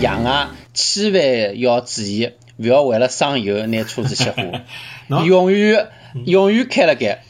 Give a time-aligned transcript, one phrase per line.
[0.00, 4.60] 野外千万要注意，勿要为了省油拿车子熄火，
[5.08, 5.88] 侬永远
[6.26, 7.22] 永远开辣盖。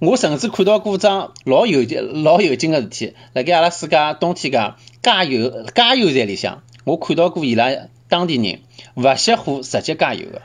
[0.00, 7.66] 我甚至看到过桩老有劲、老有劲个事体，辣盖阿拉世界冬天介加油加油站里向，我看到过伊拉
[8.08, 8.60] 当地人
[8.94, 10.40] 勿熄火直接加油个。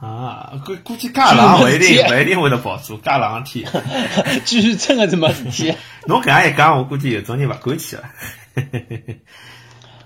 [0.00, 3.68] 啊，估估计加冷勿一定勿一定会得跑车，加冷天。
[4.46, 5.74] 据说真个是没事体。
[6.06, 8.04] 侬搿样一讲，我估计有种人勿敢去了。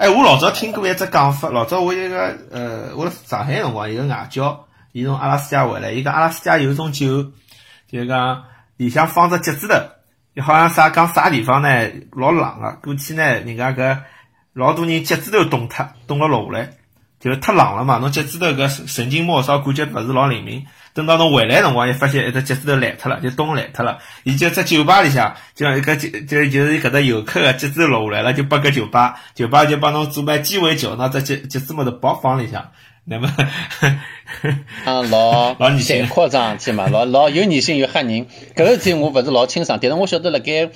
[0.03, 7.31] 哎，我老早听过一只讲法，老早我一个呃，我上海辰光有个外教，伊从阿拉斯加回来，伊讲阿拉斯加有种酒，
[7.87, 8.43] 就是讲
[8.77, 9.77] 里向放只脚趾头，
[10.43, 11.69] 好像啥讲啥地方呢，
[12.17, 13.97] 老冷个，过去呢，人家搿
[14.55, 16.71] 老多人脚趾头冻脱，冻了落下来。
[17.21, 23.99] 就是太冷了嘛，侬脚趾头搿神经末梢感觉勿是老灵敏，等到侬回来辰光，一发现一只脚趾头烂脱了，就冻烂脱了。
[24.25, 32.71] 伊就在酒吧里向，就一个就就就是搿只游客个脚趾头落下来了，就拨搿酒吧，酒吧就帮侬做卖鸡尾酒，拿只脚脚趾末头包放里向，
[33.05, 33.35] 那么，
[34.85, 38.27] 啊，老 老恶心扩张去嘛，老老有恶心又吓人。
[38.55, 40.71] 搿个事体我勿是老清爽，但是我晓得辣盖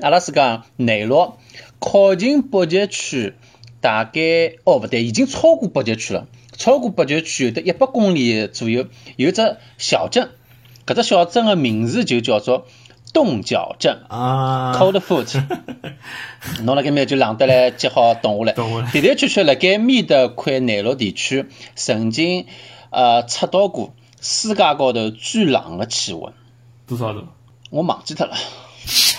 [0.00, 1.34] 阿拉斯加内陆
[1.78, 3.34] 靠近北极区，
[3.80, 4.20] 大概
[4.64, 6.26] 哦勿对，已经超过北极区了，
[6.62, 10.30] 超过北极区有得一百公里左右，有只小镇，
[10.86, 12.68] 搿只小镇个名字就叫做
[13.12, 14.02] 冻角镇。
[14.08, 15.42] 啊 Cold Foot，
[16.62, 18.52] 侬辣盖面就冷得来脚好冻下来。
[18.52, 22.46] 冻下来的的确确辣盖面的块内陆地区，曾经
[22.90, 26.32] 呃测到过世界高头最冷个气温，
[26.86, 27.24] 多少度？
[27.70, 28.36] 我忘记脱了。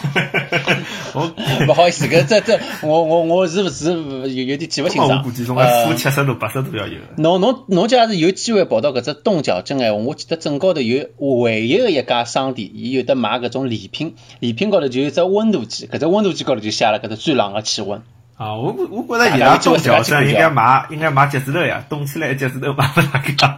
[1.13, 1.31] 我
[1.65, 6.99] 不好意思，搿这这我我我是勿是有有点记勿清爽我估计总归呃负七十度、八十度要有。
[7.17, 18.01] 侬侬侬假是有机会跑到搿只东桥镇闲话，我记得镇高头有唯一个一家商店，伊有得卖搿种礼品，礼品高头就有只温度计，搿只温度计高头就写了搿只最冷个气温。
[18.35, 23.57] 啊，我我觉着伊拉冻脚镇应该买应该买脚趾头呀，冻起来一脚趾头买拨大家。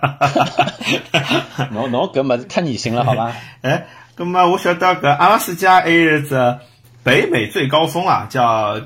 [1.71, 3.31] 侬侬搿物事太恶心了，好伐？
[3.63, 3.85] 哎，
[4.17, 6.59] 那么我晓得搿阿拉斯加还有一只
[7.03, 8.79] 北美最高峰啊，叫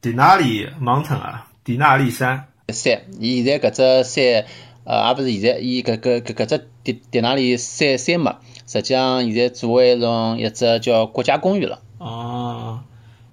[0.00, 2.48] 迪纳利 Mountain 啊，迪纳利山。
[2.68, 4.46] 山，伊现在搿只山，
[4.84, 11.80] 呃，也勿是现在，伊搿搿搿搿只迪迪纳里山山脉，实际上现在作为一种一只叫国家公园了。
[11.98, 12.80] 哦，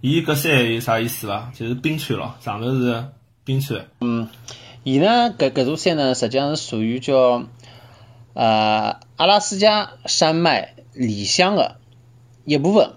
[0.01, 1.51] 伊搿山有啥意思伐？
[1.55, 3.05] 就是冰川咯，上头是
[3.45, 3.85] 冰川。
[4.01, 4.27] 嗯
[4.83, 7.45] 伊呢，搿搿座山呢，实际上是属于叫
[8.33, 11.77] 呃阿拉斯加山脉里向的
[12.43, 12.91] 一部分。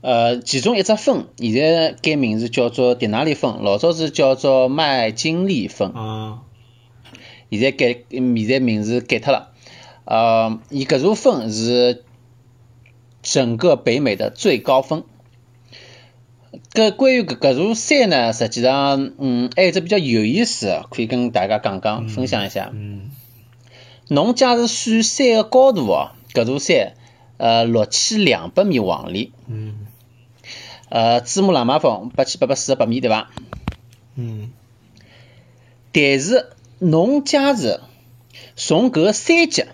[0.00, 5.92] 呃，其中一只峰，现在改名字叫做迪纳利峰，老早是叫做麦金利峰。
[5.94, 6.38] 嗯，
[7.50, 9.52] 现在改，嗯现在名字改脱了。
[10.04, 12.04] 呃，伊搿座峰是
[13.22, 15.04] 整个北美的最高峰。
[16.72, 22.70] 搿关于搿搿座山呢，实际上，嗯，还有一只比较有意思的，可以跟大家讲讲，分享一下。
[22.72, 23.10] 嗯，
[24.08, 26.92] 侬假是算山个高度哦，搿座山，
[27.38, 29.86] 呃，六千两百米往里，嗯，
[30.90, 33.30] 呃，珠穆朗玛峰八千八百四十八米，对伐？
[34.16, 34.50] 嗯，
[35.92, 37.80] 但是侬假是
[38.54, 39.64] 从搿山脚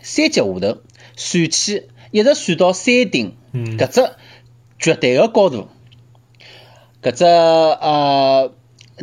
[0.00, 0.78] 山脚下头
[1.16, 3.76] 算起，一直算到山顶，嗯。
[3.76, 4.12] 搿只
[4.78, 5.66] 绝对个高度，
[7.02, 8.52] 搿只呃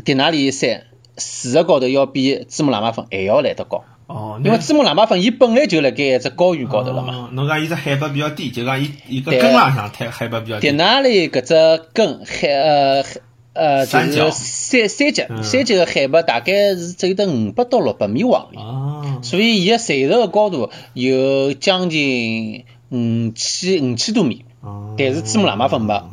[0.05, 0.85] 迪纳利山
[1.17, 7.13] 事实高头要比珠穆朗玛峰还要来得高，哦，因为珠穆朗玛峰伊本来就辣盖一只高原高头了嘛。
[7.15, 7.29] 哦。
[7.31, 10.75] 侬讲伊只海拔比较低，就讲伊伊个根浪向海海拔比较迪低。
[10.75, 13.19] 纳利搿只根海呃海
[13.53, 18.57] 呃就是山山脚嗯山脚个海拔大概是只有得五百到六百米往里。
[18.57, 26.03] 哦，所以伊个垂直个高度有将近五千五千多米，哦但是珠穆朗玛峰没。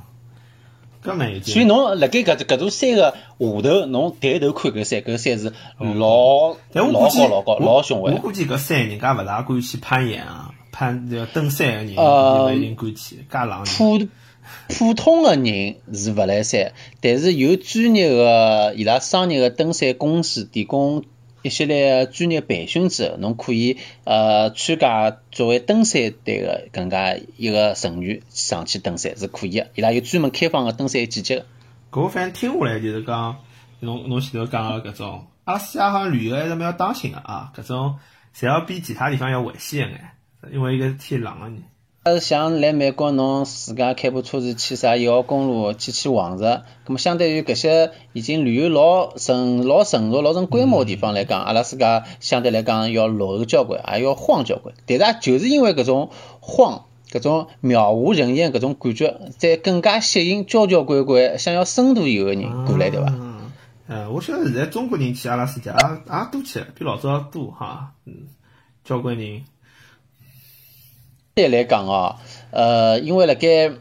[1.02, 1.52] 搿蛮有劲。
[1.52, 8.18] 所以侬辣盖搿搿座山个下头，侬抬头看搿山，搿山是老老高老高老雄伟我。
[8.18, 13.64] 估计搿山人家勿大敢去攀岩啊，攀这个登山个人呃勿一定敢去，介冷。
[13.64, 14.08] 普
[14.68, 21.04] 普通个人是勿来山，但是有专业个伊拉商业个登山公司提供
[21.42, 31.46] 一系列专业培训之后，侬可以呃参加作为登山队个搿能介一个成员上去登山是可以个，伊拉有专门开放个登山季节个。
[31.90, 33.36] 搿我反正听下来就是讲，
[33.80, 37.98] 侬侬前头讲个搿种，阿拉斯加好像旅游还是蛮要当心个啊，搿种
[38.34, 40.10] 侪要比其他地方要危险一眼，
[40.52, 41.48] 因为伊个是天冷个
[42.04, 42.14] 人。
[42.14, 54.74] 呃，像来美国，侬自家开部车子去啥一号公路去去黄石，咁么相对于搿些已经旅游老成、老成熟、老成规模个地方来讲，阿拉自家相对来讲要落后交关，也要荒交关。
[54.86, 56.10] 但是也就是因为搿种
[56.40, 63.06] 荒、搿种渺无人烟搿种感觉，才更加吸引交交关关想要深度游个人过来，对伐？
[63.10, 63.52] 嗯，
[63.86, 65.78] 呃，我晓得现在中国人去阿拉斯加也
[66.12, 67.92] 也多去了，比老早多哈。
[68.06, 68.26] 嗯，
[68.84, 69.42] 交关人。
[71.34, 72.16] 对来讲哦，
[72.50, 73.72] 呃，因为辣盖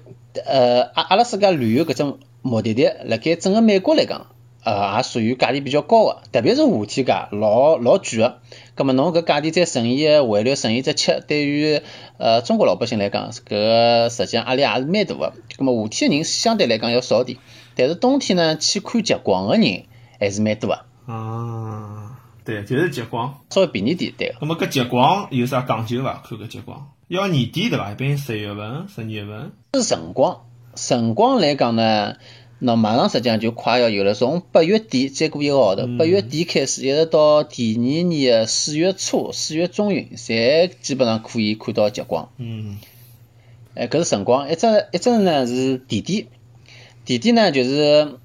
[0.45, 4.27] 呃阿阿拉斯加旅游搿种目的地，辣盖整个美国来讲，
[4.63, 8.39] 呃，也属于价钿比较高个，特别是夏天价，老老贵个。
[8.73, 11.81] 葛末侬搿价钿再乘以汇率，乘以只七，对于
[12.17, 15.33] 呃中国老百姓来讲，搿个实际上压力也是蛮大个。
[15.57, 17.37] 葛末夏天人相对来讲要少点，
[17.75, 19.83] 但是冬天呢，去看极光个人
[20.17, 20.85] 还是蛮多个。
[21.11, 23.39] 啊，对，就是极光。
[23.49, 24.35] 稍微便宜点，对个。
[24.39, 26.23] 那么搿极光有啥讲究伐？
[26.25, 27.91] 看搿极光，要年底对伐？
[27.91, 29.51] 一般十一月份、十二月份。
[29.73, 32.15] 是辰光，辰光来讲呢，
[32.59, 34.13] 那，马上实际上就快要有了。
[34.13, 42.29] 从八月底再过一个号头，八月底开始，一直到第二年的四月初、四月中旬，侪基本上可以看到极光。
[42.37, 42.77] 嗯
[43.75, 46.27] 哎，搿是辰光，一只一只呢是地点，
[47.03, 48.19] 地点呢就是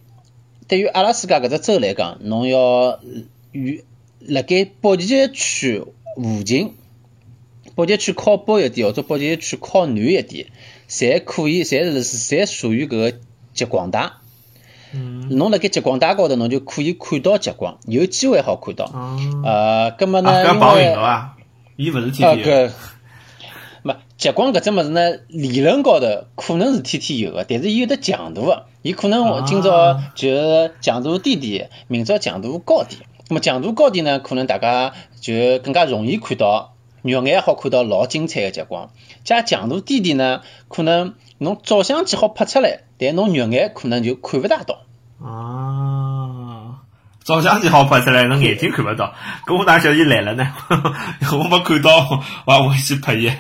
[0.69, 3.01] 对于阿拉斯加搿只州来讲，侬要
[3.51, 3.83] 与
[4.21, 5.85] 辣盖北极区
[6.15, 6.75] 附近，
[7.77, 10.47] 北极区靠北一点或者北极区靠南一点，
[10.89, 13.13] 侪可以，侪是侪属于搿个
[13.53, 14.13] 极光带。
[14.95, 15.29] 嗯。
[15.37, 18.87] 侬辣盖极光带高头，侬就可以看到极光，有机会好看到。
[18.87, 19.19] 哦。
[19.45, 21.37] 呃，葛末呢，因为绑运动啊，
[21.77, 22.69] 伊勿是天啊天有。
[22.69, 22.73] 搿，
[23.83, 33.03] 没极光搿只物事呢，理论高头可能是天天有个，但是伊有得强度个，伊可能啊今朝就是强度低点，明朝强度高点。
[33.29, 36.76] 那么强度高点呢，可能大家就更加容易看到，
[37.07, 38.91] 肉眼好看到老精彩个极光。
[39.25, 44.81] 加强度低点呢，可能侬照相机好拍出来，但侬肉眼可能就看勿大到。
[45.21, 46.83] 啊，
[47.25, 49.15] 照相机好拍出来，侬眼睛看勿到。
[49.47, 50.55] 搿我哪晓得伊来了呢？
[51.33, 53.33] 我没看到，我也回去拍伊。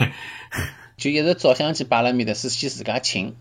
[0.96, 3.36] 就一直照相机摆辣面搭，是先自家请。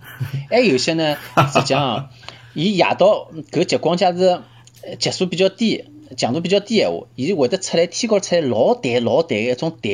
[0.49, 1.15] 还有些呢，
[1.53, 2.09] 实际上啊
[2.53, 4.41] 伊夜到搿极光假是
[4.83, 5.85] 呃级数比较低，
[6.17, 9.91] 强度比较低闲话，伊会得出来天高头出来老淡老淡个一种淡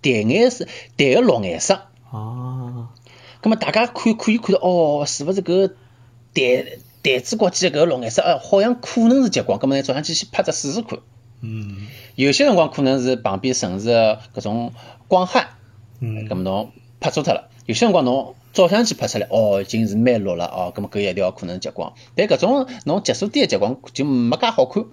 [0.00, 0.66] 淡颜色、
[0.96, 1.82] 淡个绿颜色。
[2.10, 2.88] 哦，
[3.40, 5.72] 葛么大家看可以看到哦，是勿是搿
[6.34, 6.64] 淡
[7.02, 8.22] 淡紫国际的搿个绿颜色？
[8.22, 9.58] 呃，好像可能是极光。
[9.58, 10.98] 葛么拿照相机去拍只试试看。
[11.40, 14.72] 嗯有些辰光可能是旁边城市的搿种
[15.08, 15.48] 光害。
[16.00, 17.48] 嗯咁么侬拍错脱了。
[17.66, 21.94] 有些辰光侬照相机拍出来，哦，已经是蛮绿了哦，咁么搿一条可能是极光。
[22.14, 24.84] 但搿种侬极数低个极光就没介好看。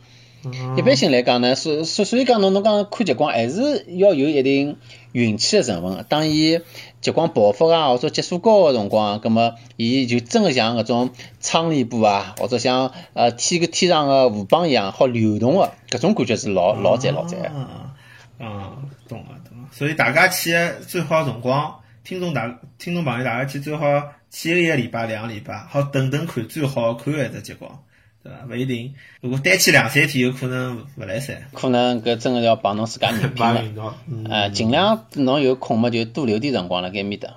[0.78, 4.78] 一般性来讲呢，所所所以讲侬侬讲看极光还是要有一定
[5.12, 6.04] 运气的成分的。
[6.04, 6.62] 当伊
[7.02, 11.10] 极光爆发啊，或者级数高的辰光，葛么伊就真个像搿种
[11.42, 17.50] 窗帘布啊，或者像呃天个天上个河浜一样好流动的，搿种感觉是老老赞老赞的。
[17.50, 17.96] 啊，
[18.40, 18.78] 啊，
[19.10, 19.68] 懂了懂了。
[19.74, 20.54] 所以大家去
[20.88, 23.86] 最好辰光，听众大听众朋友大家去最好
[24.32, 27.84] 去一个礼拜两个礼拜，好等等看最好看的一只极光，
[28.30, 28.46] 对伐？
[28.48, 31.50] 勿一定，如果单去两三天，有可能勿来三。
[31.54, 33.96] 可能搿真个要帮侬自家人拼了。
[34.08, 37.30] 嗯呃，尽量侬有空嘛，就多留点辰光辣盖面搭。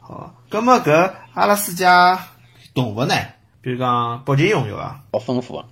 [0.00, 0.34] 好。
[0.48, 2.26] 葛么搿阿拉斯加
[2.74, 3.14] 动物呢？
[3.62, 5.02] 比如讲北极熊有伐？
[5.12, 5.64] 老丰富个，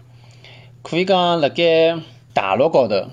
[0.83, 1.99] 可以讲辣盖
[2.33, 3.11] 大陆高头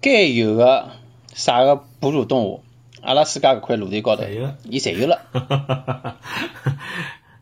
[0.00, 0.90] 该有个
[1.34, 2.62] 啥个哺乳动物，
[3.02, 4.22] 阿拉斯加搿块陆地高头
[4.62, 5.22] 伊侪有了。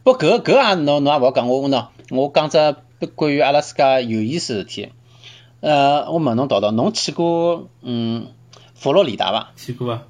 [0.03, 2.59] 不，搿搿也侬侬也勿好讲我喏，我讲只
[3.07, 4.91] 关于阿拉斯加有意思事体。
[5.61, 8.29] 呃，我问侬道道，侬去过嗯
[8.75, 9.53] 佛罗里达伐？
[9.57, 10.03] 去过伐？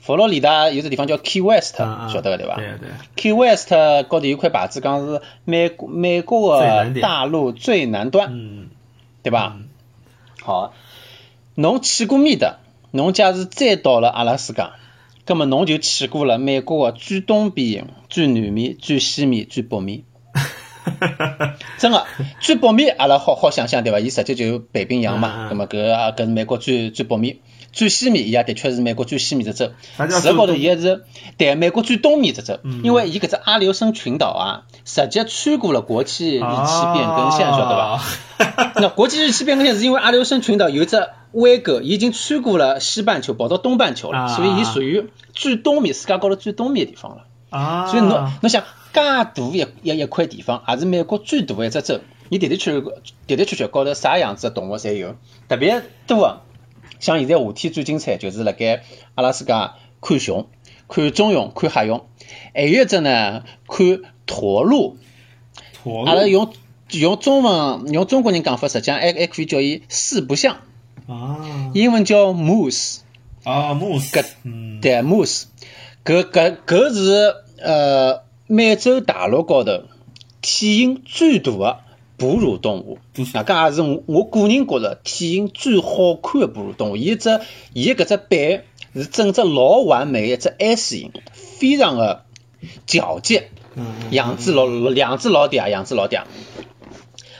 [0.00, 2.56] 佛罗里达有只地方叫 Key West，晓得个对伐？
[2.56, 2.90] 对对。
[3.16, 8.68] Key West 高头有块牌子讲是美国美国的大陆最南端，嗯，
[9.22, 9.56] 对伐？
[10.42, 10.74] 好，
[11.54, 12.58] 侬去过面的，
[12.90, 14.72] 侬假如再到了阿拉斯加，
[15.24, 20.02] 葛么侬就去过了美国的最东边、最南面、最西面、最北面。
[21.78, 22.04] 真个，
[22.40, 24.00] 最北面阿拉好好想想对伐？
[24.00, 27.38] 伊实际就是北冰洋嗯嘛，嗯葛么搿啊搿是美国最最北面。
[27.72, 29.72] 最西面，伊也的确是美国最西面只州。
[29.96, 31.04] 实高头，伊还是
[31.38, 37.96] 对美国最东面只州，嗯因为伊搿只阿留申群岛啊，直接穿过了国际日期变更线，晓得伐？
[37.96, 38.72] 伐？
[38.76, 40.96] 那国际日期变更线是因为阿留申群岛有一只
[41.32, 47.24] 弯钩，已经穿过了西半球，跑到东半球了，啊所以伊属于最东面，世界高头最东面的地方了。
[47.48, 55.16] 啊，所以侬侬想，介大一一一块地方，也是美国最大的一只州，伊的的确的的确确高头啥样子的动物侪有，
[55.48, 56.40] 特别多的。
[57.00, 58.84] 像现在夏天最精彩就是辣盖
[59.16, 60.46] 阿拉斯加看熊、
[60.88, 62.06] 看棕熊、看黑熊，
[62.54, 64.96] 还有一只呢看驼鹿。
[65.82, 66.52] 驼阿拉用
[66.90, 70.58] 用中文用中国人讲法，实际上还还可以叫伊四不像，
[71.08, 71.70] 啊。
[71.74, 72.98] 英文叫 moose。
[73.44, 75.46] 啊，慕斯搿，嗯，对，moose，
[76.04, 79.84] 搿搿搿是呃美洲大陆高头
[80.42, 81.80] 体型最大的
[82.18, 86.96] 哺乳动物多，少啊，搿也是我我个人觉着体型最好看的哺乳动物。
[86.98, 87.40] 伊只
[87.72, 92.26] 伊搿只背是整只老完美的一只 S 型，非常的
[92.86, 93.48] 矫健，
[94.10, 96.24] 样子老老样子老嗲，样子老嗲。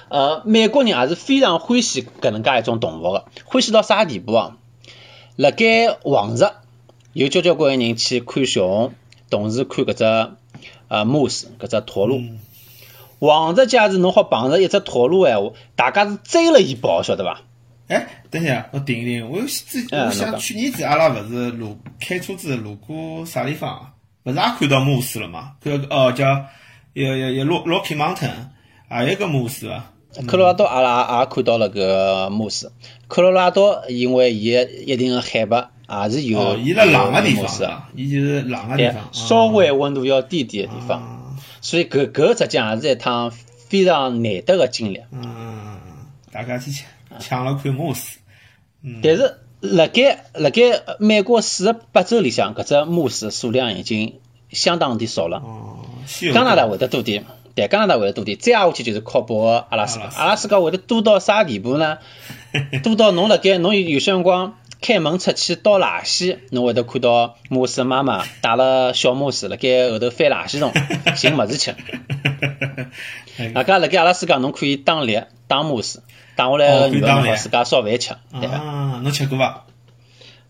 [0.08, 4.56] 呃，美国人也是非常欢喜搿能介一种动物的，欢喜到啥地步啊？
[5.36, 6.48] 辣盖黄石
[7.12, 8.94] 有交交关人去看熊，
[9.28, 10.36] 同时看搿只
[10.92, 12.18] 呃 moose 搿只驼鹿。
[12.18, 12.38] 嗯
[13.18, 17.40] 黄石假如侬好碰着一只驼鹿闲话，大家是追了伊跑，晓得伐？
[17.86, 23.92] 哎，等一下，我停一停，我之我想去年子阿拉勿是路开车子路过啥地方啊？
[24.24, 25.52] 勿是也看到牧师了嘛？
[25.62, 26.46] 搿个哦叫
[26.94, 28.32] 有有有 Rock Rocky Mountain，
[28.88, 29.92] 还有一个牧师啊。
[30.26, 32.72] 科罗拉多阿拉也看到了搿牧师。
[33.06, 34.50] 科罗拉多因为伊
[34.84, 41.18] 一定的海拔也是有哦，伊辣冷个地方啊，伊就是冷个地对方，，稍微温度要低点个地方，啊。
[41.60, 43.30] 所以搿搿实际上也是一趟
[43.68, 45.00] 非常难得个经历。
[45.12, 45.78] 嗯，
[46.32, 46.86] 大家去抢
[47.20, 48.18] 抢了看牧师。
[48.82, 49.00] 嗯。
[49.02, 54.20] 但是辣盖辣盖美国四十八州里向，搿只牧师数量已经
[54.50, 55.38] 相当的少了。
[55.38, 55.78] 哦，
[56.34, 57.24] 加拿大会得多点，
[57.54, 61.98] 对，加拿大会得多点，再下去就是靠北个阿拉斯加阿拉，斯加会得多到啥地步呢？
[62.82, 70.72] 多到侬辣盖侬有有些辰光开门出去倒垃圾，侬会得看到牧师妈妈带了小牧师辣盖后头翻垃圾桶
[71.16, 71.74] 寻物事吃。
[73.54, 76.00] 外加辣盖阿拉斯加侬可以打猎打牧师，
[76.36, 78.56] 打下来哦个肉侬可以打猎好自家烧饭吃，对伐？
[78.56, 79.64] 啊，侬吃过伐？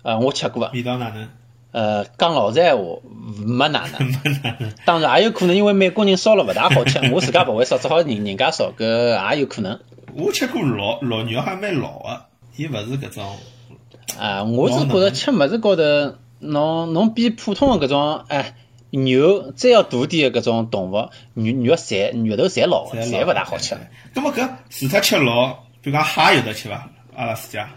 [0.03, 1.29] 呃，我吃过啊，味道哪能？
[1.73, 2.83] 呃，讲老实闲话，
[3.47, 4.07] 没哪能。
[4.25, 4.73] 没哪能。
[4.85, 9.79] 当然也有可能因为美国人烧了勿大好吃，我自家勿会烧，只好人人家烧，搿也有可能。
[10.15, 12.25] 我吃过老老肉还蛮老个，
[12.57, 13.37] 伊勿是搿种。
[14.19, 15.83] 啊，我是觉着吃物事高头，
[16.41, 18.55] 侬侬比普通的搿种哎
[18.91, 23.77] 牛再要大点的搿种动物，肉肉侪肉头侪老的，侪勿大好吃。。
[24.15, 26.91] 葛么搿除脱吃老，比如讲蟹有得吃伐？
[27.17, 27.71] 阿拉斯加。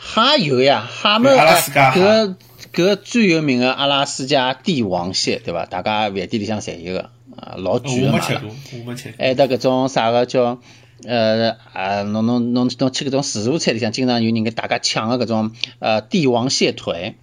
[0.00, 2.34] 蟹有呀，蟹么阿拉斯加蟹搿
[2.72, 5.66] 搿最有名的阿拉斯加帝王蟹，对伐？
[5.66, 8.14] 大家饭店里向侪有个，啊，老我贵个嘛。
[8.14, 9.16] 没吃过，我没吃过。
[9.18, 10.58] 还有得搿种啥个叫
[11.06, 17.16] 呃啊，侬侬侬侬吃搿种自助餐里向，经常有人跟大家抢个搿种呃帝王蟹腿，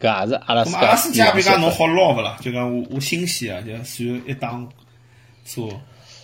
[0.00, 1.70] 搿也是阿拉斯咁阿拉比如讲侬。
[1.70, 2.38] 好捞勿啦？
[2.40, 4.66] 就讲我我新鲜啊，就算一打
[5.44, 5.80] 做，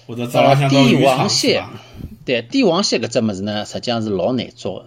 [0.06, 1.62] 或者早浪向到帝王蟹？，
[2.24, 4.80] 对帝王蟹搿只物事呢，实际上是老难做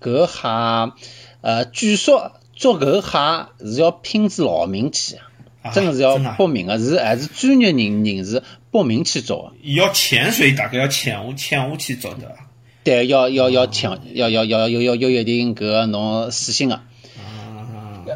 [0.00, 0.10] 个。
[0.10, 0.92] 搿个蟹，
[1.42, 5.18] 呃，据说做搿个蟹是要拼子老命去
[5.74, 9.70] 真个是要真的啊搏命个，是还是专业人人士报名去做个。
[9.72, 12.34] 要潜水，大概要潜下潜下去做的。
[12.82, 16.80] 对，要要要潜，要要要要要有一定搿个侬水性个。
[17.18, 18.06] 嗯，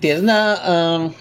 [0.00, 1.14] 但是呢，嗯，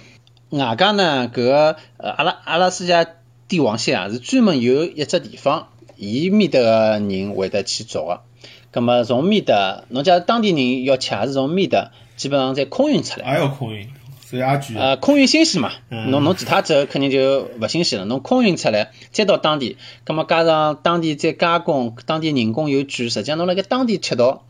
[0.51, 3.05] 外加呢，搿个呃阿拉阿拉斯加
[3.49, 5.67] 帝王蟹啊，是专门有一只地方，
[5.97, 8.21] 伊面搭个人会得去做个。
[8.71, 13.33] 葛末从面搭，侬假如当地人要吃，也是从面搭基本上侪空运出来。
[13.33, 13.89] 也要空运，
[14.29, 14.75] 所以也贵。
[14.75, 18.05] 呃，空运新鲜嘛，嗯侬侬其他走肯定就勿新鲜了。
[18.05, 24.43] 侬空运出来，再到当地，葛么加上当地再加工，当地人工又贵，实际上侬辣盖当地吃到，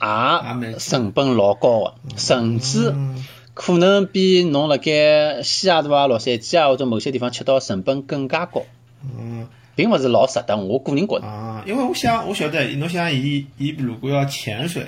[0.00, 8.62] 蛮也成本老高个，甚至嗯可能比侬辣盖西雅图啊、洛杉矶啊或者某些地方吃到成本更加高，
[9.02, 9.46] 嗯
[9.76, 10.56] 并勿是老值得。
[10.56, 14.82] 我个人觉着，啊，因为我想我晓得，侬想伊伊如果要潜水、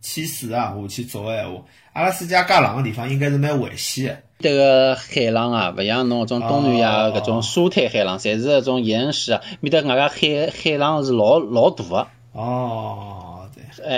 [0.00, 4.48] 起水啊下去做个闲话，阿拉斯加介冷个地方应该是蛮危险个。
[4.48, 12.06] 迭个海浪啊，勿像侬搿种东南亚哦搿种沙滩海浪，侪是搿种岩石啊，面搭外加海海浪是老老大个。
[12.32, 13.48] 哦，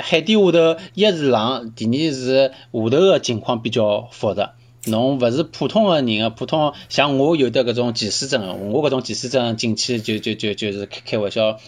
[0.02, 4.54] 海底下头一是冷，第二是下头个情况比较复杂。
[4.84, 11.58] 侬勿是普通个人个，普通像我有的搿种潜水证，我搿种潜水证进去就就就就是开开玩笑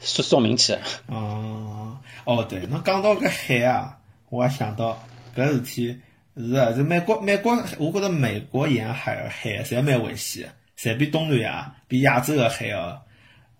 [0.00, 0.76] 说说明去。
[1.06, 3.98] 哦，哦对，侬讲到搿海啊，
[4.30, 4.98] 我也想到
[5.36, 6.00] 搿事体
[6.36, 13.04] 是啊，是美国美国，我觉着美国沿海个海侪蛮危险个，侪比东南亚、比亚洲个海要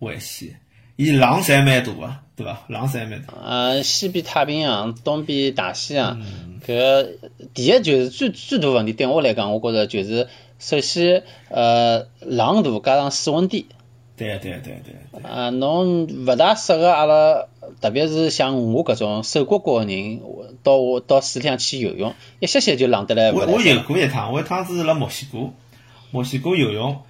[0.01, 0.59] 危险。
[0.97, 2.63] 伊浪侪蛮大个，对伐？
[2.69, 3.35] 浪侪蛮大。
[3.43, 6.21] 呃，西边太平洋，东边大西洋，
[6.67, 7.17] 搿
[7.55, 10.29] 第一就是最最大问题，对我来讲，我觉着就是
[10.59, 13.67] 首先呃浪大加上水温低。
[14.21, 15.23] 对对对对对。
[15.23, 17.47] 啊，侬勿大适合阿拉，
[17.81, 20.21] 特别是像我搿种瘦骨骨个人，
[20.63, 25.51] 到我到水里向去游泳，一歇歇就冷得来勿我我游过一趟，我一趟子是辣墨西哥，
[26.11, 27.03] 墨西哥游泳，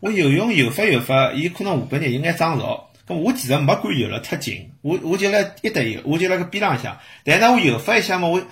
[0.00, 8.42] 我游泳游法游法，伊可能下半日应该涨潮，咁我其实没敢游了太近，我我就辣一搭游，我就辣个边浪向，但是呢我游法一下嘛，我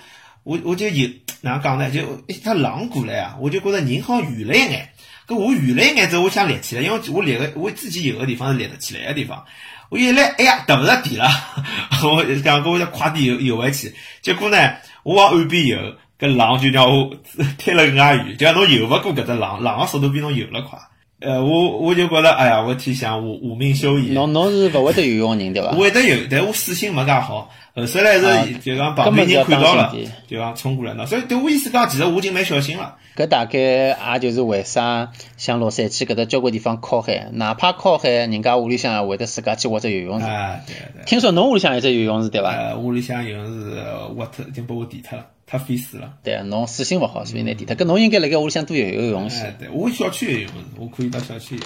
[0.43, 1.09] 我我就游
[1.41, 1.91] 哪能讲呢？
[1.91, 4.89] 就一只浪过来啊，我就觉着人好像远了一眼，
[5.27, 9.43] 搿我原来眼子我想立起来，因为我立个我自己有个地方是立得起来个地方。
[9.89, 11.27] 我一来，哎呀，踏勿着地了，
[12.03, 13.93] 我讲搿我要快点游游回去。
[14.21, 14.57] 结果呢，
[15.03, 15.77] 我往岸边游，
[16.19, 17.15] 搿浪就让我
[17.57, 20.77] 推了更加远，就像侬游勿过搿只浪，浪个速度比侬游了快。
[21.21, 24.11] 呃，我我就觉着，哎呀，我天，想无无名休矣。
[24.13, 25.71] 侬侬是勿会得游泳人对伐？
[25.71, 27.49] 会得游，但我水性没介好。
[27.81, 29.93] 后首来是就讲旁边人看到了，
[30.27, 31.05] 就讲冲过来喏。
[31.05, 32.95] 所以对我意思讲，其实我已经蛮小心了。
[33.17, 40.25] 搿大概也就是为啥像洛杉矶搿搭交关地方靠海，哪怕靠海，人家屋里向也会得自家去挖只游泳池。
[40.25, 41.05] 啊，对对。
[41.05, 42.49] 听说侬屋里向有只游泳池对伐？
[42.51, 43.83] 呃，屋里向游泳池
[44.15, 45.25] 挖脱，已经拨我填脱了。
[45.47, 46.11] 太费事了。
[46.23, 47.75] 对，侬水性勿好，所以拿地脱。
[47.75, 49.43] 搿侬应该辣盖屋里向多游游泳去。
[49.59, 51.61] 对，我小区游泳，我可以到小区游。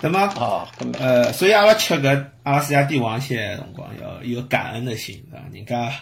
[0.00, 0.66] 那么，哦，
[0.98, 5.42] 呃，所以阿拉吃搿阿拉斯加帝王蟹辰光要有感恩的心，是吧？
[5.52, 5.92] 人家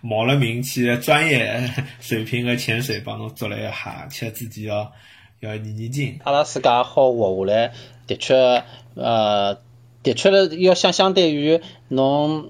[0.00, 4.92] 冒了名气，专业水平的潜水帮侬做了一下，且自己要
[5.40, 6.20] 要念念经。
[6.24, 7.72] 阿拉斯加好活下来，
[8.06, 8.62] 的确，
[8.94, 9.58] 呃，
[10.02, 12.48] 的确了，要相相对于侬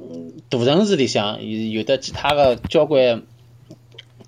[0.49, 3.23] 大城市里向有有的其他的交关。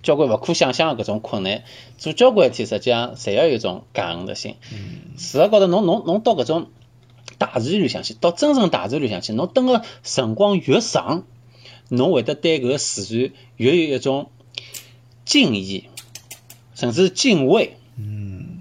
[0.03, 1.63] 交关勿可想象个搿种困难，
[1.99, 4.57] 做交关事体实际上侪要有一种感恩的心。
[5.19, 6.71] 事实高头，侬侬侬到搿种
[7.53, 11.25] 大自然里向去，到真正大自然里向去，侬等个辰光越长，
[11.89, 14.31] 侬会得对搿个自然越有一种
[15.25, 15.89] 敬意，
[16.75, 17.77] 甚至敬畏。
[17.97, 18.61] 嗯，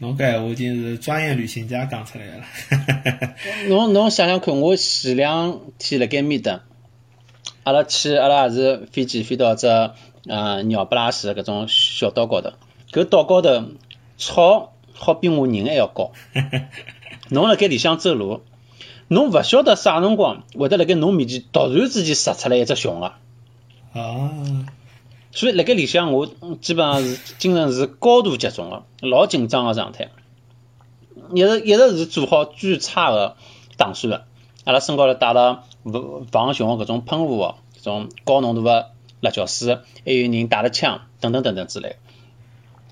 [0.00, 2.44] 侬搿话已经是专业旅行家讲出来了。
[3.68, 6.64] 侬侬想想看，我前两天辣盖面搭，
[7.62, 9.68] 阿拉去，阿拉也是飞机飞到只。
[10.26, 12.52] 呃，鸟不拉屎搿种小岛高头，
[12.92, 13.64] 搿岛高头
[14.18, 16.12] 草好比我人还要高。
[17.30, 18.42] 侬辣盖里向走路，
[19.08, 23.18] 侬勿晓得啥辰光会得辣盖侬面前突然之间杀出来一只熊啊！
[23.92, 24.30] 啊！
[25.32, 26.26] 所以辣盖里向我
[26.60, 30.10] 基本上是精神是高度集中个，老紧张个状态，
[31.34, 33.36] 一直一直是做好最差个
[33.76, 34.24] 打算个。
[34.64, 35.64] 阿拉身高头带了
[36.30, 38.90] 防熊搿种喷雾哦，搿种高浓度个。
[39.20, 41.96] 辣椒水，还有人带了枪，等等等等之类。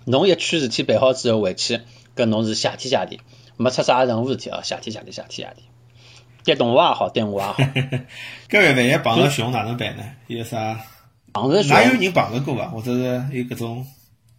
[0.06, 1.82] 侬一区事体办好之后回去，
[2.16, 3.20] 搿侬是谢天谢地，
[3.56, 5.62] 没出啥任何事体啊，谢天谢地，谢天谢地。
[6.44, 7.56] 对动物也好，对我也好。
[8.48, 10.04] 搿万一碰着熊哪能办呢？
[10.28, 10.80] 有啥？
[11.32, 11.74] 碰着熊？
[11.74, 12.68] 哪有人碰着过伐？
[12.68, 13.86] 或者是有搿种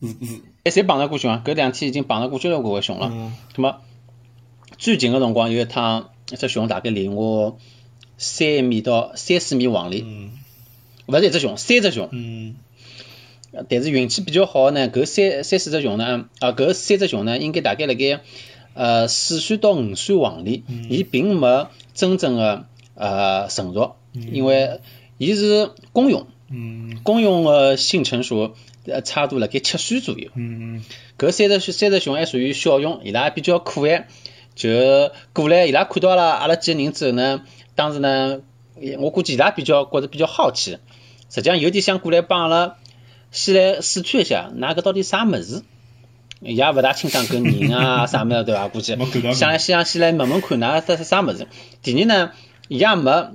[0.02, 0.42] 是是？
[0.64, 1.42] 哎，谁碰着过熊啊？
[1.44, 3.10] 搿两天已经碰着过交关个熊了。
[3.12, 3.36] 嗯。
[3.56, 3.82] 咾么
[4.78, 7.58] 最近个辰光有一趟，一只熊大概离我
[8.18, 10.06] 三米到三四米往里。
[10.08, 10.32] 嗯。
[11.08, 12.08] 勿是一只熊，三只熊。
[12.12, 12.56] 嗯。
[13.70, 18.22] 但是运气比较好呢，搿三三四只熊呢，啊，搿三只熊呢，应该大概辣盖
[18.78, 24.80] 呃四岁到五岁往里，伊并没真正的呃成熟，因为
[25.18, 26.28] 伊是公用。
[26.50, 27.00] 嗯。
[27.04, 28.54] 公用的性成熟
[28.86, 30.30] 呃差不多辣盖七岁左右。
[30.36, 30.84] 嗯。
[31.18, 34.08] 搿三只三只熊还属于小熊，伊拉还比较可爱，
[34.56, 34.70] 就
[35.34, 37.42] 过来，伊拉看到了阿拉几个人之后呢，
[37.76, 38.42] 当时呢，
[39.00, 40.78] 我估计伊拉比较觉着比较好奇。
[41.30, 42.76] 实际上有点想过来帮阿拉
[43.32, 45.64] 先来试探一下，㑚搿到底啥物事？
[46.40, 48.68] 也勿大清爽搿人啊 啥物事对伐？
[48.68, 48.96] 估计
[49.34, 51.48] 想来想先来问问看，㑚这是啥物事？
[51.82, 52.32] 第二呢，
[52.68, 53.32] 伊也没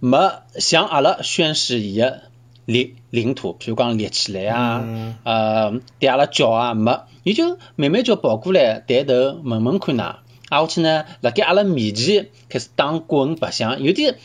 [0.00, 2.22] 没向阿拉宣示伊个
[2.64, 4.84] 领领土，譬如讲立起来啊，
[5.24, 9.14] 呃，对阿拉叫啊，没，伊就慢慢叫跑过来，抬头
[9.44, 10.16] 问问看㑚。
[10.50, 14.16] 挨下去呢，辣盖阿拉面前开始打滚白相，有点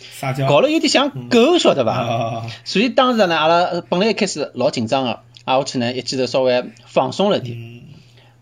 [0.48, 2.46] 搞了有点像狗，晓得伐？
[2.66, 7.58] 所以当时呢，阿拉本来一开始老紧张个，啊，我去呢一记头稍微放松了点，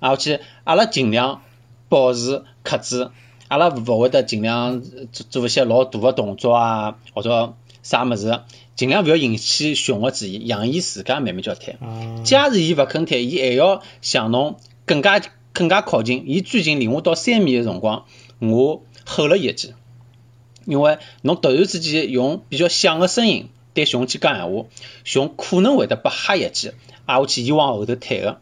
[0.01, 1.41] 啊，我去，阿拉尽量
[1.87, 3.09] 保持克制，
[3.47, 4.81] 阿拉勿会得尽量
[5.13, 8.41] 做做一些老大个动作啊，或者啥物事，
[8.75, 11.77] 尽量勿要引起熊个注意，让伊自家慢慢叫退。
[12.25, 15.21] 假使伊勿肯退，伊还要向侬更加。
[15.53, 18.05] 更加靠近，伊最近离我到三米的辰光，
[18.37, 19.73] 我吼了一记，
[20.65, 24.65] 因为侬突然之间用比较响的声音对熊去讲闲话，
[25.03, 26.73] 熊可能会得被吓一记，
[27.07, 28.37] 挨下去伊往后头退个，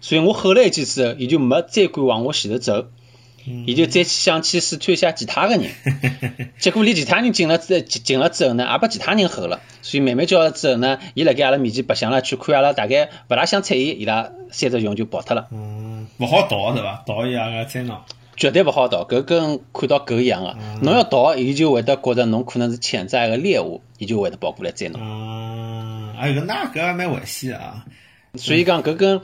[0.00, 2.86] 所以我吼了一记之后，伊就没再敢往我前头走，
[3.66, 5.70] 伊就再去想去试探一下其他个人，
[6.60, 15.48] 结果离其他人近了之近了之后呢，也被其他人吼了，所以慢慢叫了之后呢，伊辣盖阿拉面前白相了，去看阿拉大概勿大想睬伊，伊拉三只熊就跑脱了。
[16.18, 17.02] 勿好逃是伐？
[17.06, 17.98] 逃伊也个追侬，
[18.36, 20.56] 绝对勿好逃，搿跟看到狗一样个。
[20.82, 25.00] 侬要逃，伊就会得觉着侬可能是潜在个猎物，伊就会得跑过来追侬。
[25.02, 27.86] 嗯，哎搿那搿还蛮危险啊。
[28.34, 29.20] 所以讲搿跟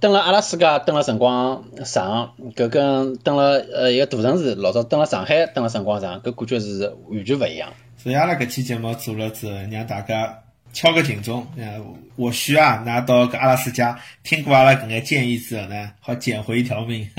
[0.00, 7.72] 蹲辣阿拉斯加蹲了辰光长，搿跟蹲辣呃一个大城市，老早蹲辣上海蹲了辰光长，搿感觉是完全勿一样。
[7.96, 10.40] 所以阿拉搿期节目做了之后，让大家
[10.74, 11.80] 敲个警钟，呃，
[12.18, 17.08] 或许啊，拿到搿阿拉斯加听过阿拉搿眼建议之后呢，好捡回一条命。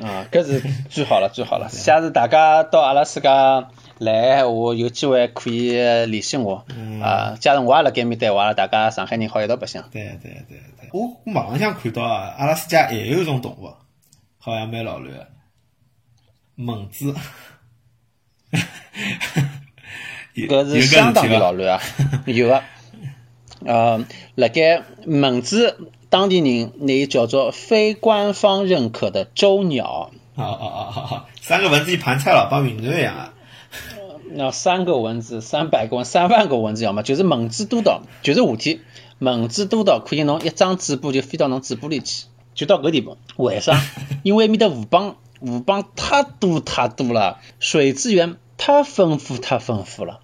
[0.00, 1.68] 啊，搿是最好了，最好了。
[1.68, 5.72] 下次大家到阿拉斯加来，我有机会可以
[6.06, 6.64] 联系我。
[7.02, 9.88] 啊，假如我也辣盖面搭话，大家上海人好一道白相。
[9.90, 13.72] 对对对对，我网浪向看到啊，阿拉斯加还有一种动物，
[14.38, 15.26] 好像蛮老卵个，
[16.56, 17.14] 猛子。
[20.34, 21.80] 搿是相当的老卵啊！
[22.26, 22.62] 有个，
[23.64, 24.04] 呃，
[24.34, 30.10] 辣盖蚊子当地人拿伊叫做非官方认可的州鸟。
[30.34, 33.33] 哦哦哦哦，三个蚊子一盘菜了，帮云南一样啊。
[34.30, 38.80] 那三个蚊子，三百个蚊，三万个蚊子要么就是蚊子多到，就是夏天，
[39.18, 43.16] 蚊子多到可以侬一张嘴巴就飞到侬嘴巴里去，就到搿地步。
[43.36, 43.80] 为啥？
[44.22, 50.20] 因为埃面的河浜，河浜太多太多了，水资源太丰富太丰富了。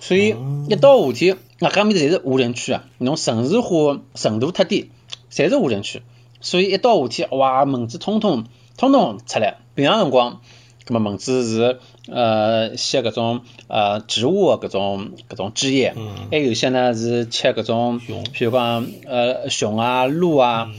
[0.00, 0.36] 所以
[0.68, 4.90] 一到夏天，外加面侪是无人区啊，侬城市化程度太低，
[5.30, 6.02] 侪是无人区。
[6.40, 8.44] 所以一到夏天，哇，蚊子通通
[8.76, 9.56] 通通出来。
[9.74, 10.40] 平常辰光，
[10.88, 11.78] 葛末蚊子是
[12.10, 15.94] 呃吸搿种呃植物个搿种搿种汁液，
[16.30, 20.72] 还有些呢是吃搿种，譬如讲呃熊啊、鹿啊，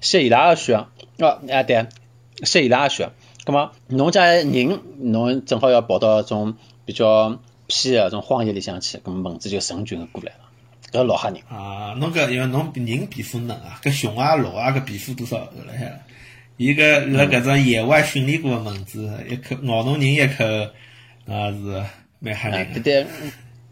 [0.00, 0.74] 吸伊拉个血。
[1.18, 1.86] 哦，啊对，
[2.42, 3.10] 吸伊拉个血。
[3.44, 7.38] 葛末侬家人，侬正好要跑到种比较。
[7.74, 10.40] 偏个种荒野里向去，咁蚊子就成群个过来了，
[10.92, 11.94] 搿老吓人啊！
[11.98, 15.92] 侬搿因为侬人皮肤嫩啊，搿熊啊、鹿啊搿皮肤多少辣海了？
[16.56, 20.44] 伊搿辣搿种野外训练过个蚊子，一口咬侬人一口，
[21.26, 21.84] 啊是
[22.20, 22.72] 蛮吓人。
[22.74, 23.06] 对对，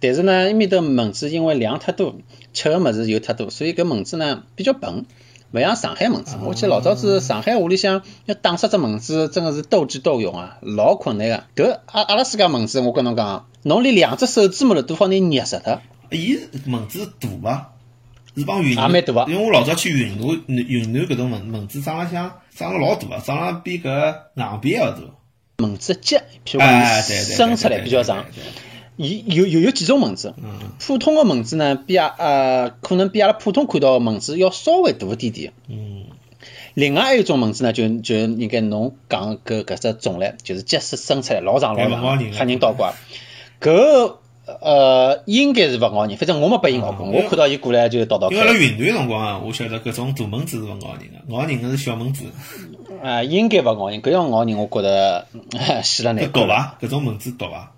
[0.00, 2.16] 但是呢，埃面的蚊子因为量太多，
[2.52, 5.04] 吃个物事又太多，所以搿蚊子呢比较笨。
[5.52, 11.64] 勿像上海蚊子，我记得老早子上海屋里向要打死只蚊子，真个是斗智斗勇啊，老困难个。
[11.64, 15.80] 搿阿阿拉斯加蚊子，我跟侬讲，侬连两只手指末头都好拿捏死脱。
[16.12, 16.38] 伊
[16.68, 17.72] 蚊子大伐？
[18.36, 24.98] 是帮云南，也蛮大因为我老早去云南，云南搿种蚊蚊子长了像长了老大个，长了比搿硬币要大。
[25.58, 28.24] 蚊子脚，譬如讲伸出来比较长。
[28.96, 30.34] 伊有有有几种蚊子，
[30.78, 35.52] 普通的蚊子呢，比阿呃可能比阿拉普通看到的蚊子要稍微大一点点。
[35.68, 36.04] 嗯。
[36.74, 42.94] 另外还有一种蚊子呢，就就应该侬讲搿搿只种类，就是脚是伸出来老长老长，吓人倒挂。
[43.60, 44.16] 搿
[44.60, 48.36] 呃应该是勿咬人，反正我没被伊咬过，我看到伊过来就倒倒开。
[48.36, 52.24] 因为辣云南辰光啊，我晓得搿种大蚊子是勿咬人个，咬人个是小蚊子。
[53.02, 55.26] 啊，应该勿咬人，搿要咬人，我觉得
[55.82, 56.76] 死了难毒伐？
[56.80, 57.72] 搿种蚊子毒伐？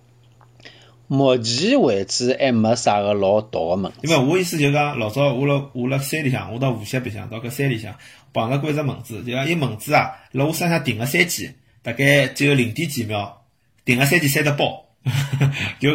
[1.08, 3.98] 目前为止还没啥个老毒个蚊子。
[4.02, 7.94] 因为我意思就讲，老早我辣我辣山里向，我到无锡白相，到搿山里向
[8.32, 11.50] 碰着过一只蚊子，就讲伊蚊子啊，辣我身上停个三记，
[11.82, 13.42] 大概只有零点几秒，
[13.84, 14.86] 停个三记三只包，
[15.78, 15.90] 就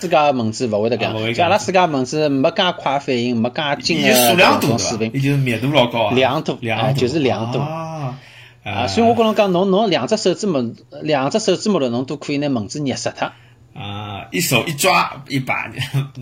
[0.00, 7.60] 自家蚊子勿会得讲，阿拉自家蚊子没介快反应，没介精个搿种水平，伊就是密度老高啊，量度，量就是量多。
[7.60, 8.18] 啊，
[8.64, 13.30] 啊，所以我跟侬讲，侬侬两只手指拇，两只手指拇头，侬都可以拿蚊子捏死脱。
[13.74, 15.68] 啊，一手一抓一把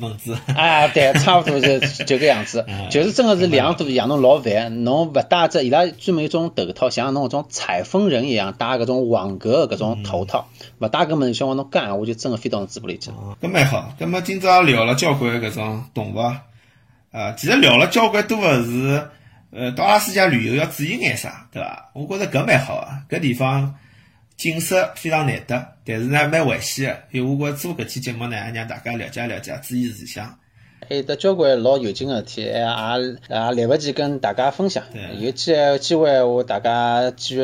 [0.00, 0.34] 蚊子。
[0.56, 13.10] 啊，对， 差不多就就个样子，就是真的是两度养侬老烦，侬勿戴只伊拉专门一种头套，像侬搿种采风人一样戴搿种网格搿种头套，勿戴搿么，像我侬干闲话就真个飞到侬嘴巴里去。
[13.42, 16.18] 搿蛮好，搿么今朝聊了交关搿种动物，
[17.12, 19.08] 啊，其实聊了交关多个是，
[19.52, 21.90] 呃，到阿拉斯加旅游要注意眼啥，对伐？
[21.92, 23.74] 我觉着搿蛮好啊，搿地方。
[24.36, 27.02] 景色非常难得，但是呢蛮危险的。
[27.12, 30.38] 因为我觉做搿期节目呢，也让大家了解了解，注意事项。
[30.88, 32.66] 还有得交关老有劲个事体，也也
[33.28, 34.82] 来勿及跟大家分享。
[35.20, 37.42] 有机机会我大家继续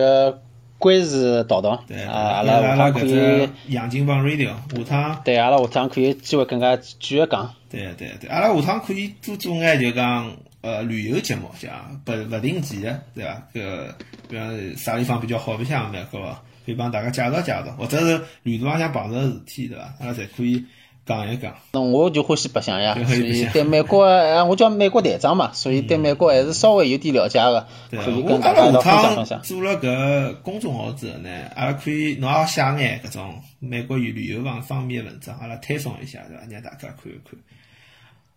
[0.78, 1.84] 关注道道。
[1.86, 3.48] 对，阿拉下趟可以。
[3.68, 5.22] 杨金帮 radio 下趟。
[5.24, 7.54] 对，阿拉下趟可以机会更加继续讲。
[7.70, 13.42] 对对对，阿拉下趟可以多做眼就讲呃旅游节目，像不不定期的，对伐？
[13.54, 13.94] 搿
[14.28, 16.44] 比方啥地方比较好白相，蛮好。
[16.68, 19.94] 可以帮大家介绍介绍，或者是旅途浪向碰着事体，对伐？
[20.00, 20.66] 阿拉侪可以
[21.06, 21.54] 讲一讲。
[21.72, 24.04] 那我就欢喜白相呀，所以对美国，
[24.44, 29.40] 我叫美国队长嘛，所以对美国还是稍微有点了解个，可以跟大家分享分享。
[29.40, 36.42] 做了搿公众号之后呢，阿拉可以侬也写眼搿种美国旅旅游方方面的文章，阿拉推送一下，对伐？
[36.50, 37.40] 让大家看一看。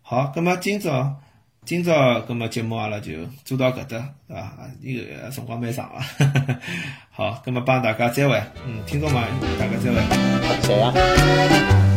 [0.01, 1.17] 好，葛末今朝。
[1.63, 3.11] 今朝搿么节目阿拉就
[3.45, 4.51] 做到搿搭，对伐？
[4.81, 6.01] 伊个辰光蛮长了，
[7.11, 9.23] 好，搿么帮大家再会，嗯，听众们，
[9.59, 10.01] 大家再会，
[10.63, 11.90] 谢谢。